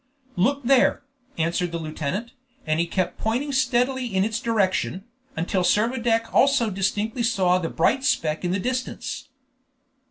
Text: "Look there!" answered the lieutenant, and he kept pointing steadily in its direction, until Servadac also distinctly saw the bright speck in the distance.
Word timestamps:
"Look 0.35 0.63
there!" 0.63 1.03
answered 1.37 1.71
the 1.71 1.77
lieutenant, 1.77 2.31
and 2.65 2.79
he 2.79 2.87
kept 2.87 3.19
pointing 3.19 3.51
steadily 3.51 4.07
in 4.07 4.23
its 4.23 4.39
direction, 4.39 5.03
until 5.35 5.61
Servadac 5.61 6.33
also 6.33 6.71
distinctly 6.71 7.21
saw 7.21 7.59
the 7.59 7.69
bright 7.69 8.03
speck 8.03 8.43
in 8.43 8.49
the 8.49 8.59
distance. 8.59 9.29